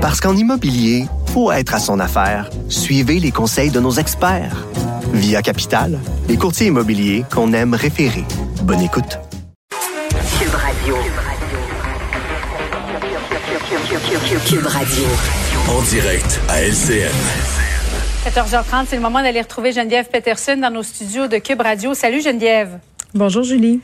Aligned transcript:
Parce 0.00 0.18
qu'en 0.18 0.34
immobilier, 0.34 1.04
faut 1.26 1.52
être 1.52 1.74
à 1.74 1.78
son 1.78 2.00
affaire. 2.00 2.48
Suivez 2.70 3.20
les 3.20 3.30
conseils 3.30 3.70
de 3.70 3.80
nos 3.80 3.90
experts. 3.90 4.66
Via 5.12 5.42
Capital, 5.42 5.98
les 6.26 6.38
courtiers 6.38 6.68
immobiliers 6.68 7.26
qu'on 7.30 7.52
aime 7.52 7.74
référer. 7.74 8.24
Bonne 8.62 8.80
écoute. 8.80 9.18
Cube 10.38 10.54
Radio. 10.54 10.94
Cube 14.46 14.66
Radio. 14.66 15.04
En 15.68 15.82
direct 15.82 16.40
à 16.48 16.62
LCN. 16.62 17.12
14h30, 18.24 18.86
c'est 18.88 18.96
le 18.96 19.02
moment 19.02 19.20
d'aller 19.20 19.42
retrouver 19.42 19.72
Geneviève 19.72 20.08
Peterson 20.08 20.56
dans 20.56 20.70
nos 20.70 20.82
studios 20.82 21.26
de 21.26 21.36
Cube 21.36 21.60
Radio. 21.60 21.92
Salut 21.92 22.22
Geneviève. 22.22 22.78
Bonjour 23.12 23.42
Julie. 23.42 23.82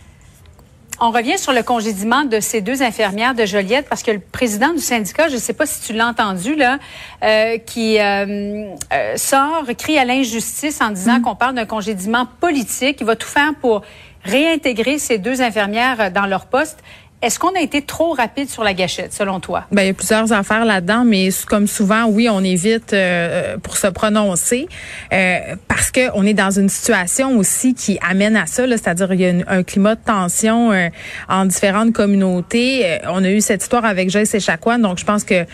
On 0.99 1.11
revient 1.11 1.37
sur 1.37 1.53
le 1.53 1.63
congédiement 1.63 2.25
de 2.25 2.41
ces 2.41 2.63
deux 2.63 2.83
infirmières 2.83 3.35
de 3.35 3.45
Joliette 3.45 3.87
parce 3.87 4.03
que 4.03 4.13
le 4.13 4.19
président 4.19 4.73
du 4.73 4.79
syndicat, 4.79 5.29
je 5.29 5.35
ne 5.35 5.39
sais 5.39 5.53
pas 5.53 5.67
si 5.67 5.83
tu 5.83 5.93
l'as 5.93 6.07
entendu 6.07 6.55
là, 6.55 6.79
euh, 7.23 7.59
qui 7.59 7.99
euh, 8.01 8.73
euh, 8.95 9.17
sort, 9.17 9.65
crie 9.77 9.99
à 9.99 10.07
l'injustice 10.07 10.81
en 10.81 10.89
disant 10.89 11.21
qu'on 11.21 11.35
parle 11.35 11.55
d'un 11.55 11.67
congédiement 11.67 12.27
politique. 12.41 12.97
Il 13.01 13.07
va 13.07 13.15
tout 13.15 13.29
faire 13.29 13.53
pour 13.61 13.83
réintégrer 14.25 14.99
ces 14.99 15.19
deux 15.19 15.43
infirmières 15.43 16.11
dans 16.11 16.25
leur 16.25 16.47
poste. 16.47 16.79
Est-ce 17.23 17.39
qu'on 17.39 17.55
a 17.55 17.61
été 17.61 17.81
trop 17.81 18.13
rapide 18.13 18.51
sur 18.51 18.63
la 18.63 18.75
gâchette, 18.75 19.15
selon 19.15 19.41
toi? 19.41 19.65
Ben, 19.73 19.83
il 19.83 19.87
y 19.87 19.91
a 19.91 19.95
plusieurs 19.95 20.35
affaires 20.35 20.67
là-dedans, 20.67 21.03
mais 21.07 21.31
comme 21.49 21.67
souvent, 21.67 22.05
oui, 22.05 22.29
on 22.29 22.45
évite 22.45 22.93
euh, 22.93 23.57
pour 23.57 23.79
se 23.79 23.87
prononcer 23.87 24.69
euh, 25.15 25.39
parce 25.67 25.91
que 25.91 26.11
on 26.13 26.27
est 26.27 26.35
dans 26.35 26.51
une 26.51 26.69
situation 26.69 27.39
aussi 27.39 27.73
qui 27.73 27.99
amène 28.07 28.37
à 28.37 28.45
ça, 28.45 28.69
c'est-à-dire 28.69 29.15
il 29.15 29.21
y 29.21 29.27
a 29.27 29.33
un 29.49 29.63
climat 29.63 29.95
de 29.95 30.01
tension 30.05 30.73
euh, 30.73 30.89
en 31.31 31.47
différentes 31.47 31.95
communautés. 31.95 32.99
on 33.09 33.25
a 33.25 33.31
eu 33.31 33.41
cette 33.41 33.63
histoire 33.63 33.87
avec 33.87 34.11
Joyce 34.11 34.35
et 34.35 34.41
Chacouane, 34.41 34.83
donc 34.83 34.99
je 34.99 35.05
pense 35.05 35.25
que 35.25 35.47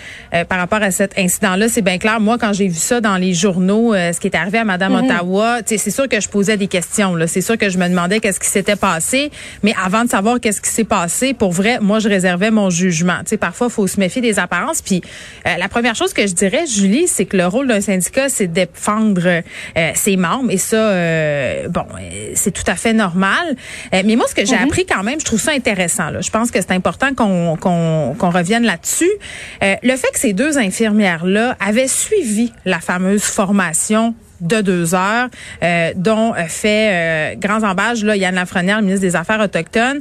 par 0.49 0.59
rapport 0.59 0.83
à 0.83 0.91
cet 0.91 1.16
incident-là, 1.16 1.69
c'est 1.69 1.83
bien 1.83 1.99
clair. 1.99 2.19
Moi, 2.19 2.38
quand 2.38 2.52
j'ai 2.52 2.66
vu 2.66 2.79
ça 2.79 3.01
dans 3.01 3.16
les 3.16 3.35
journaux, 3.35 3.95
ce 3.95 4.18
qui 4.18 4.27
est 4.27 4.37
arrivé 4.37 4.59
à 4.59 4.65
Madame 4.65 4.95
mm-hmm. 4.95 5.13
Ottawa, 5.13 5.59
c'est 5.65 5.90
sûr 5.90 6.09
que 6.09 6.21
je 6.21 6.29
posais 6.29 6.57
des 6.57 6.66
questions. 6.66 7.15
C'est 7.29 7.40
sûr 7.40 7.57
que 7.57 7.68
je 7.68 7.79
me 7.79 7.88
demandais 7.88 8.18
qu'est-ce 8.18 8.40
qui 8.40 8.51
s'était 8.51 8.77
passé, 8.77 9.30
mais 9.63 9.74
avant 9.83 10.05
de 10.05 10.10
savoir 10.10 10.40
qu'est-ce 10.40 10.60
qui 10.60 10.71
s'est 10.71 10.85
passé, 10.85 11.35
pour 11.35 11.52
vrai, 11.53 11.79
moi, 11.81 12.01
je 12.01 12.09
réservais 12.09 12.51
mon 12.51 12.69
jugement. 12.69 13.19
Tu 13.21 13.31
sais, 13.31 13.37
parfois, 13.37 13.69
il 13.69 13.73
faut 13.73 13.87
se 13.87 14.01
méfier 14.01 14.21
des 14.21 14.41
apparences. 14.41 14.83
Puis, 14.83 15.01
euh, 15.47 15.57
la 15.57 15.69
première 15.69 15.95
chose 15.95 16.13
que 16.13 16.27
je 16.27 16.33
dirais, 16.33 16.67
Julie, 16.67 17.07
c'est 17.07 17.27
que 17.27 17.37
le 17.37 17.47
rôle 17.47 17.69
d'un 17.69 17.81
syndicat, 17.81 18.29
c'est 18.29 18.49
de 18.49 18.53
défendre 18.53 19.23
euh, 19.27 19.91
ses 19.95 20.17
membres. 20.17 20.51
Et 20.51 20.59
ça, 20.59 20.77
euh, 20.77 21.69
bon, 21.69 21.87
c'est 22.35 22.51
tout 22.51 22.65
à 22.67 22.75
fait 22.75 22.93
normal. 22.93 23.57
mais 23.93 24.17
moi, 24.17 24.27
ce 24.29 24.35
que 24.35 24.45
j'ai 24.45 24.57
mhm. 24.57 24.65
appris 24.65 24.85
quand 24.85 25.05
même, 25.05 25.21
je 25.21 25.25
trouve 25.25 25.41
ça 25.41 25.53
intéressant. 25.53 26.11
Là. 26.11 26.21
Je 26.21 26.30
pense 26.30 26.51
que 26.51 26.61
c'est 26.61 26.73
important 26.73 27.15
qu'on 27.15 27.57
qu'on 27.57 28.30
revienne 28.30 28.65
là-dessus. 28.65 29.11
le 29.61 29.97
fait 29.97 30.11
que 30.13 30.19
ces 30.19 30.33
deux 30.33 30.59
infirmières-là 30.59 31.57
avaient 31.61 31.89
suivi 31.89 32.53
la 32.65 32.80
fameuse 32.80 33.23
formation 33.23 34.15
de 34.43 34.60
deux 34.60 34.95
heures, 34.95 35.29
euh, 35.62 35.93
dont 35.96 36.35
euh, 36.35 36.45
fait 36.48 36.90
euh, 36.93 37.35
grands 37.37 37.62
embages 37.62 38.04
là 38.04 38.16
Yann 38.16 38.35
Lafrenière, 38.35 38.79
le 38.79 38.87
ministre 38.87 39.07
des 39.07 39.16
Affaires 39.16 39.40
autochtones. 39.40 40.01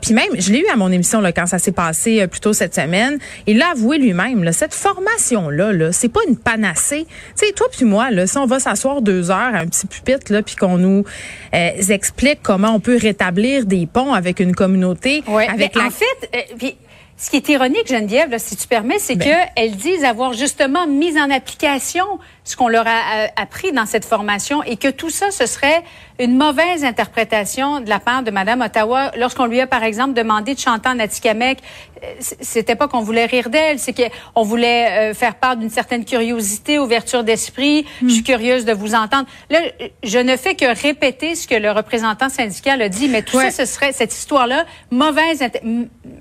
Puis 0.00 0.14
même, 0.14 0.28
je 0.38 0.50
l'ai 0.52 0.60
eu 0.60 0.66
à 0.72 0.76
mon 0.76 0.90
émission 0.90 1.20
là, 1.20 1.32
quand 1.32 1.46
ça 1.46 1.58
s'est 1.58 1.72
passé 1.72 2.26
plus 2.26 2.40
tôt 2.40 2.52
cette 2.52 2.74
semaine. 2.74 3.18
Il 3.46 3.58
l'a 3.58 3.70
avoué 3.70 3.98
lui-même. 3.98 4.50
cette 4.52 4.74
formation 4.74 5.50
là, 5.50 5.72
là 5.72 5.92
c'est 5.92 6.08
pas 6.08 6.20
une 6.28 6.36
panacée. 6.36 7.06
Tu 7.38 7.46
sais, 7.46 7.52
toi 7.52 7.66
puis 7.70 7.84
moi, 7.84 8.10
là, 8.10 8.26
si 8.26 8.38
on 8.38 8.46
va 8.46 8.58
s'asseoir 8.58 9.02
deux 9.02 9.30
heures 9.30 9.54
à 9.54 9.58
un 9.58 9.66
petit 9.66 9.86
pupitre 9.86 10.32
là, 10.32 10.42
puis 10.42 10.56
qu'on 10.56 10.78
nous 10.78 11.04
explique 11.52 12.40
comment 12.42 12.74
on 12.74 12.80
peut 12.80 12.98
rétablir 13.00 13.66
des 13.66 13.86
ponts 13.86 14.14
avec 14.14 14.40
une 14.40 14.54
communauté, 14.54 15.22
avec 15.26 15.74
la... 15.74 15.86
en 15.86 15.90
fait, 15.90 16.76
ce 17.22 17.30
qui 17.30 17.36
est 17.36 17.48
ironique, 17.50 17.86
Geneviève, 17.86 18.30
là, 18.30 18.40
si 18.40 18.56
tu 18.56 18.66
permets, 18.66 18.98
c'est 18.98 19.14
ben. 19.14 19.46
qu'elles 19.54 19.76
disent 19.76 20.02
avoir 20.02 20.32
justement 20.32 20.88
mis 20.88 21.16
en 21.20 21.30
application 21.30 22.04
ce 22.42 22.56
qu'on 22.56 22.66
leur 22.66 22.86
a 22.88 23.28
appris 23.36 23.70
dans 23.70 23.86
cette 23.86 24.04
formation 24.04 24.64
et 24.64 24.76
que 24.76 24.88
tout 24.88 25.10
ça, 25.10 25.30
ce 25.30 25.46
serait 25.46 25.84
une 26.18 26.36
mauvaise 26.36 26.84
interprétation 26.84 27.80
de 27.80 27.88
la 27.88 28.00
part 28.00 28.22
de 28.24 28.30
Madame 28.30 28.60
Ottawa 28.60 29.12
lorsqu'on 29.16 29.46
lui 29.46 29.60
a, 29.60 29.68
par 29.68 29.84
exemple, 29.84 30.14
demandé 30.14 30.54
de 30.54 30.58
chanter 30.58 30.88
en 30.88 30.98
Atikamek. 30.98 31.58
Euh, 32.02 32.14
c'était 32.18 32.74
pas 32.74 32.88
qu'on 32.88 33.00
voulait 33.00 33.26
rire 33.26 33.48
d'elle, 33.48 33.78
c'est 33.78 33.94
qu'on 33.94 34.42
voulait 34.42 35.10
euh, 35.10 35.14
faire 35.14 35.36
part 35.36 35.56
d'une 35.56 35.70
certaine 35.70 36.04
curiosité, 36.04 36.80
ouverture 36.80 37.22
d'esprit. 37.22 37.86
Je 38.02 38.08
suis 38.08 38.22
hmm. 38.22 38.24
curieuse 38.24 38.64
de 38.64 38.72
vous 38.72 38.94
entendre. 38.94 39.26
Là, 39.50 39.60
je 40.02 40.18
ne 40.18 40.36
fais 40.36 40.56
que 40.56 40.66
répéter 40.82 41.36
ce 41.36 41.46
que 41.46 41.54
le 41.54 41.70
représentant 41.70 42.28
syndical 42.28 42.82
a 42.82 42.88
dit, 42.88 43.08
mais 43.08 43.22
tout 43.22 43.40
ça, 43.40 43.52
ce 43.52 43.64
serait 43.64 43.92
cette 43.92 44.12
histoire-là 44.12 44.64
mauvaise. 44.90 45.44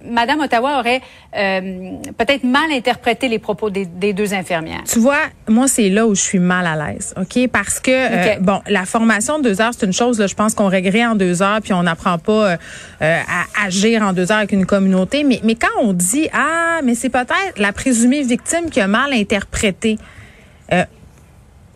Madame 0.06 0.41
Ottawa 0.41 0.79
aurait 0.79 0.91
peut-être 1.34 2.44
mal 2.44 2.72
interprété 2.72 3.28
les 3.28 3.40
propos 3.40 3.69
des, 3.69 3.85
des 3.85 4.13
deux 4.13 4.34
infirmières. 4.34 4.84
Tu 4.91 5.00
vois, 5.00 5.19
moi, 5.47 5.68
c'est 5.68 5.90
là 5.90 6.07
où 6.07 6.16
je 6.16 6.22
suis 6.22 6.40
mal 6.40 6.66
à 6.66 6.75
l'aise, 6.75 7.13
ok? 7.18 7.47
Parce 7.52 7.79
que 7.79 7.91
euh, 7.91 8.40
bon, 8.40 8.62
la 8.68 8.85
formation 8.85 9.40
de 9.40 9.44
deux 9.44 9.62
heures, 9.62 9.72
c'est 9.78 9.85
une 9.85 9.94
chose. 9.94 10.19
Là, 10.19 10.28
je 10.28 10.35
pense 10.35 10.53
qu'on 10.53 10.68
régrée 10.68 11.06
en 11.06 11.16
deux 11.16 11.41
heures, 11.41 11.59
puis 11.62 11.74
on 11.74 11.84
n'apprend 11.84 12.18
pas 12.18 12.52
euh, 12.52 12.57
euh, 13.02 13.19
à 13.28 13.66
agir 13.66 14.02
en 14.02 14.13
deux 14.13 14.31
heures 14.31 14.40
avec 14.40 14.52
une 14.52 14.66
communauté. 14.66 15.24
Mais 15.24 15.40
mais 15.44 15.56
quand 15.56 15.81
on 15.81 15.94
dit 15.94 16.28
ah, 16.34 16.81
mais 16.84 16.96
c'est 16.96 17.09
peut-être 17.09 17.58
la 17.58 17.73
présumée 17.73 18.23
victime 18.23 18.69
qui 18.69 18.79
a 18.79 18.88
mal 18.88 19.13
interprété 19.13 19.97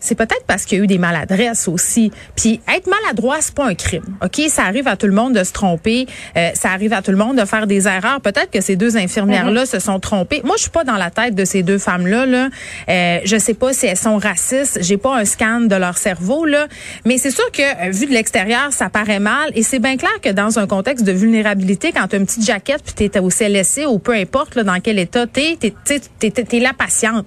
c'est 0.06 0.16
peut-être 0.16 0.46
parce 0.48 0.66
qu'il 0.66 0.78
y 0.78 0.82
a 0.82 0.84
eu 0.84 0.88
des 0.88 0.98
maladresses 0.98 1.68
aussi. 1.68 2.12
Puis 2.36 2.62
être 2.74 2.88
maladroit, 2.88 3.38
c'est 3.42 3.54
pas 3.54 3.66
un 3.66 3.76
crime. 3.76 4.04
OK, 4.24 4.42
ça 4.50 4.64
arrive 4.64 4.88
à 4.88 4.96
tout 4.96 5.08
le 5.08 5.14
monde 5.14 5.34
de 5.34 5.44
se 5.44 5.52
tromper, 5.52 6.08
euh, 6.38 6.50
ça 6.54 6.70
arrive 6.70 6.94
à 6.94 7.02
tout 7.02 7.12
le 7.12 7.18
monde 7.18 7.38
de 7.38 7.46
faire 7.46 7.68
des 7.68 7.88
erreurs. 7.88 8.22
Peut-être 8.22 8.52
que 8.52 8.62
ces 8.62 8.76
deux 8.76 8.98
infirmières 8.98 9.52
là 9.52 9.62
mhm. 9.62 9.68
se 9.68 9.80
sont 9.80 10.00
trompées. 10.00 10.42
Moi, 10.44 10.56
je 10.58 10.64
suis 10.64 10.72
pas 10.72 10.84
dans 10.84 10.96
la 10.96 11.10
tête 11.10 11.36
de 11.36 11.46
ces 11.46 11.64
deux 11.64 11.78
femmes-là 11.78 12.26
là. 12.26 12.50
Euh, 12.90 13.20
je 13.24 13.38
sais 13.38 13.54
pas 13.54 13.74
si 13.74 13.88
elles 13.88 13.98
sont 13.98 14.18
racistes, 14.18 14.80
j'ai 14.82 14.98
pas 14.98 15.16
un 15.16 15.26
scan 15.26 15.62
de 15.62 15.76
leur 15.76 15.98
cerveau 15.98 16.46
là, 16.46 16.68
mais 17.06 17.18
c'est 17.18 17.32
sûr 17.32 17.50
que 17.52 17.62
euh, 17.62 17.92
vu 17.92 18.06
de 18.06 18.12
l'extérieur, 18.12 18.72
ça 18.72 18.90
paraît 18.90 19.20
mal 19.20 19.52
et 19.56 19.64
c'est 19.64 19.80
bien 19.80 19.98
clair 19.98 20.22
que 20.22 20.30
dans 20.30 20.60
un 20.60 20.68
contexte 20.68 21.06
de 21.06 21.12
vulnérabilité 21.12 21.92
quand 21.92 22.08
tu 22.08 22.16
as 22.16 22.20
une 22.20 22.26
petite 22.26 22.46
jaquette 22.46 22.84
puis 22.84 23.10
tu 23.10 23.18
es 23.18 23.20
au 23.20 23.30
CLSC 23.30 23.86
ou 23.88 24.00
peu 24.00 24.14
importe 24.14 24.56
là, 24.56 24.64
dans 24.64 24.80
quel 24.80 25.00
état 25.00 25.26
tu 25.28 25.42
es, 25.42 25.58
tu 25.58 26.56
es, 26.56 26.60
la 26.60 26.74
patiente. 26.74 27.26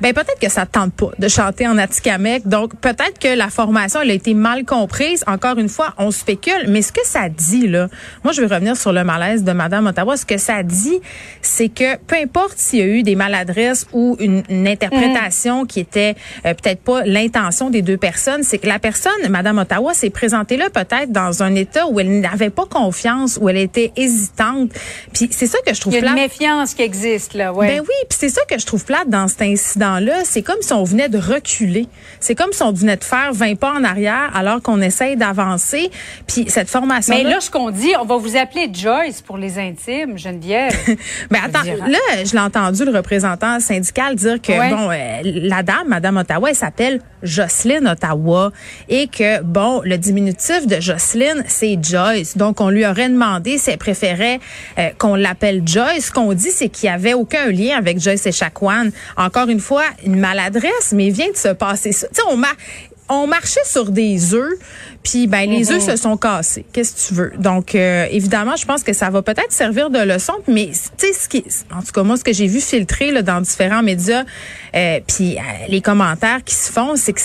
Ben 0.00 0.12
peut-être 0.12 0.38
que 0.40 0.50
ça 0.50 0.66
te 0.66 0.72
tente 0.72 0.92
pas 0.94 1.10
de 1.18 1.28
chanter 1.28 1.66
en 1.66 1.78
Attica 1.78 2.18
donc, 2.44 2.76
peut-être 2.80 3.18
que 3.20 3.36
la 3.36 3.48
formation, 3.48 4.00
elle 4.02 4.10
a 4.10 4.14
été 4.14 4.34
mal 4.34 4.64
comprise. 4.64 5.24
Encore 5.26 5.58
une 5.58 5.68
fois, 5.68 5.94
on 5.98 6.10
spécule. 6.10 6.66
Mais 6.68 6.82
ce 6.82 6.92
que 6.92 7.04
ça 7.04 7.28
dit, 7.28 7.68
là, 7.68 7.88
moi, 8.24 8.32
je 8.32 8.40
vais 8.42 8.54
revenir 8.54 8.76
sur 8.76 8.92
le 8.92 9.04
malaise 9.04 9.44
de 9.44 9.52
Madame 9.52 9.86
Ottawa. 9.86 10.16
Ce 10.16 10.26
que 10.26 10.38
ça 10.38 10.62
dit, 10.62 11.00
c'est 11.42 11.68
que 11.68 11.96
peu 11.96 12.16
importe 12.16 12.54
s'il 12.56 12.78
y 12.78 12.82
a 12.82 12.86
eu 12.86 13.02
des 13.02 13.14
maladresses 13.14 13.86
ou 13.92 14.16
une, 14.18 14.42
interprétation 14.66 15.64
qui 15.64 15.80
était 15.80 16.14
euh, 16.44 16.54
peut-être 16.54 16.80
pas 16.82 17.02
l'intention 17.04 17.70
des 17.70 17.82
deux 17.82 17.96
personnes, 17.96 18.42
c'est 18.42 18.58
que 18.58 18.66
la 18.66 18.78
personne, 18.78 19.12
Madame 19.28 19.58
Ottawa, 19.58 19.94
s'est 19.94 20.10
présentée 20.10 20.56
là 20.56 20.68
peut-être 20.70 21.10
dans 21.10 21.42
un 21.42 21.54
état 21.54 21.86
où 21.86 21.98
elle 21.98 22.20
n'avait 22.20 22.50
pas 22.50 22.66
confiance, 22.66 23.38
où 23.40 23.48
elle 23.48 23.56
était 23.56 23.92
hésitante. 23.96 24.70
Puis 25.12 25.28
c'est 25.32 25.46
ça 25.46 25.58
que 25.66 25.74
je 25.74 25.80
trouve 25.80 25.94
Il 25.94 26.02
y 26.02 26.06
a 26.06 26.08
une 26.08 26.14
méfiance 26.14 26.74
qui 26.74 26.82
existe, 26.82 27.34
là, 27.34 27.52
ouais. 27.52 27.68
Ben 27.68 27.80
oui, 27.80 27.94
puis 28.08 28.18
c'est 28.18 28.28
ça 28.28 28.42
que 28.48 28.58
je 28.58 28.66
trouve 28.66 28.84
plate 28.84 29.08
dans 29.08 29.28
cet 29.28 29.42
incident-là. 29.42 30.24
C'est 30.24 30.42
comme 30.42 30.60
si 30.60 30.72
on 30.72 30.84
venait 30.84 31.08
de 31.08 31.18
reculer. 31.18 31.88
C'est 32.20 32.34
comme 32.34 32.52
si 32.52 32.62
on 32.62 32.72
venait 32.72 32.96
de 32.96 33.04
faire 33.04 33.32
20 33.32 33.56
pas 33.56 33.72
en 33.72 33.84
arrière 33.84 34.30
alors 34.34 34.62
qu'on 34.62 34.80
essaye 34.80 35.16
d'avancer. 35.16 35.90
Puis 36.26 36.46
cette 36.48 36.68
formation 36.68 37.14
Mais 37.14 37.24
là, 37.24 37.40
ce 37.40 37.50
qu'on 37.50 37.70
dit, 37.70 37.92
on 38.00 38.04
va 38.04 38.16
vous 38.16 38.36
appeler 38.36 38.70
Joyce 38.72 39.20
pour 39.22 39.38
les 39.38 39.58
intimes, 39.58 40.18
Geneviève. 40.18 40.72
Mais 41.30 41.38
attends, 41.38 41.64
là, 41.64 41.98
je 42.24 42.32
l'ai 42.32 42.40
entendu 42.40 42.84
le 42.84 42.96
représentant 42.96 43.60
syndical 43.60 44.14
dire 44.14 44.40
que 44.40 44.52
bon, 44.52 44.90
euh, 44.90 45.20
la 45.24 45.62
dame, 45.62 45.88
Madame 45.88 46.16
Ottawa, 46.16 46.50
elle 46.50 46.56
s'appelle 46.56 47.00
Jocelyne 47.22 47.86
Ottawa 47.86 48.52
et 48.88 49.06
que 49.06 49.42
bon, 49.42 49.82
le 49.84 49.98
diminutif 49.98 50.66
de 50.66 50.80
Jocelyne, 50.80 51.44
c'est 51.46 51.78
Joyce. 51.82 52.36
Donc 52.36 52.60
on 52.60 52.70
lui 52.70 52.86
aurait 52.86 53.08
demandé 53.08 53.58
si 53.58 53.70
elle 53.70 53.78
préférait 53.78 54.40
euh, 54.78 54.88
qu'on 54.98 55.14
l'appelle 55.14 55.62
Joyce. 55.66 56.06
Ce 56.06 56.12
qu'on 56.12 56.32
dit, 56.32 56.50
c'est 56.50 56.68
qu'il 56.68 56.88
y 56.88 56.92
avait 56.92 57.14
aucun 57.14 57.46
lien 57.50 57.76
avec 57.76 58.00
Joyce 58.00 58.26
et 58.26 58.32
Chacuan. 58.32 58.90
Encore 59.16 59.48
une 59.48 59.60
fois, 59.60 59.84
une 60.04 60.18
maladresse, 60.18 60.92
mais 60.92 61.10
vient 61.10 61.30
de 61.30 61.36
se 61.36 61.48
passer 61.48 61.89
ça 61.92 62.06
on, 62.28 62.40
on 63.10 63.26
marchait 63.26 63.64
sur 63.64 63.90
des 63.90 64.34
œufs, 64.34 64.54
puis 65.02 65.26
ben 65.26 65.50
les 65.50 65.70
œufs 65.72 65.82
mhm. 65.82 65.90
se 65.90 65.96
sont 65.96 66.16
cassés. 66.16 66.64
Qu'est-ce 66.72 66.94
que 66.94 67.08
tu 67.08 67.14
veux? 67.14 67.32
Donc 67.38 67.74
euh, 67.74 68.06
évidemment, 68.10 68.56
je 68.56 68.64
pense 68.64 68.82
que 68.82 68.92
ça 68.92 69.10
va 69.10 69.22
peut-être 69.22 69.52
servir 69.52 69.90
de 69.90 69.98
leçon, 69.98 70.34
mais 70.46 70.70
tu 70.96 71.06
sais 71.06 71.12
ce 71.12 71.28
qui 71.28 71.44
en 71.74 71.82
tout 71.82 71.92
cas 71.92 72.02
moi 72.02 72.16
ce 72.16 72.24
que 72.24 72.32
j'ai 72.32 72.46
vu 72.46 72.60
filtrer 72.60 73.10
là, 73.10 73.22
dans 73.22 73.40
différents 73.40 73.82
médias 73.82 74.24
euh, 74.74 75.00
puis 75.06 75.36
euh, 75.36 75.40
les 75.68 75.80
commentaires 75.80 76.44
qui 76.44 76.54
se 76.54 76.70
font, 76.70 76.94
c'est 76.96 77.12
que 77.12 77.20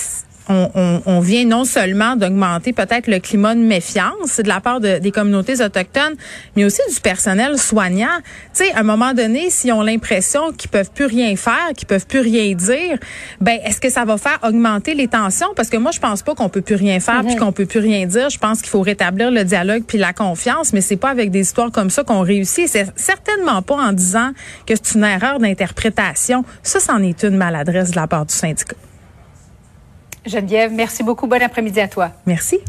on, 0.48 1.02
on, 1.04 1.20
vient 1.20 1.44
non 1.44 1.64
seulement 1.64 2.16
d'augmenter 2.16 2.72
peut-être 2.72 3.08
le 3.08 3.18
climat 3.18 3.54
de 3.54 3.60
méfiance 3.60 4.38
de 4.38 4.48
la 4.48 4.60
part 4.60 4.80
de, 4.80 4.98
des 4.98 5.10
communautés 5.10 5.60
autochtones, 5.62 6.14
mais 6.54 6.64
aussi 6.64 6.80
du 6.92 7.00
personnel 7.00 7.58
soignant. 7.58 8.06
Tu 8.54 8.64
sais, 8.64 8.72
à 8.72 8.80
un 8.80 8.82
moment 8.82 9.12
donné, 9.12 9.50
s'ils 9.50 9.72
ont 9.72 9.82
l'impression 9.82 10.52
qu'ils 10.52 10.70
peuvent 10.70 10.90
plus 10.94 11.06
rien 11.06 11.34
faire, 11.36 11.70
qu'ils 11.76 11.88
peuvent 11.88 12.06
plus 12.06 12.20
rien 12.20 12.54
dire, 12.54 12.98
ben 13.40 13.58
est-ce 13.64 13.80
que 13.80 13.90
ça 13.90 14.04
va 14.04 14.18
faire 14.18 14.38
augmenter 14.42 14.94
les 14.94 15.08
tensions? 15.08 15.48
Parce 15.56 15.68
que 15.68 15.76
moi, 15.76 15.90
je 15.90 16.00
pense 16.00 16.22
pas 16.22 16.34
qu'on 16.34 16.48
peut 16.48 16.60
plus 16.60 16.76
rien 16.76 17.00
faire 17.00 17.22
puis 17.24 17.36
qu'on 17.36 17.52
peut 17.52 17.66
plus 17.66 17.80
rien 17.80 18.06
dire. 18.06 18.30
Je 18.30 18.38
pense 18.38 18.60
qu'il 18.60 18.70
faut 18.70 18.82
rétablir 18.82 19.30
le 19.30 19.44
dialogue 19.44 19.82
puis 19.86 19.98
la 19.98 20.12
confiance, 20.12 20.72
mais 20.72 20.80
c'est 20.80 20.96
pas 20.96 21.10
avec 21.10 21.30
des 21.30 21.40
histoires 21.40 21.72
comme 21.72 21.90
ça 21.90 22.04
qu'on 22.04 22.20
réussit. 22.20 22.68
C'est 22.68 22.86
certainement 22.96 23.62
pas 23.62 23.76
en 23.76 23.92
disant 23.92 24.30
que 24.66 24.74
c'est 24.80 24.94
une 24.94 25.04
erreur 25.04 25.38
d'interprétation. 25.38 26.44
Ça, 26.62 26.78
c'en 26.80 27.02
est 27.02 27.24
une 27.24 27.36
maladresse 27.36 27.90
de 27.90 27.96
la 27.96 28.06
part 28.06 28.26
du 28.26 28.34
syndicat. 28.34 28.76
Geneviève, 30.26 30.72
merci 30.72 31.02
beaucoup. 31.02 31.26
Bon 31.26 31.40
après-midi 31.42 31.80
à 31.80 31.88
toi. 31.88 32.10
Merci. 32.26 32.60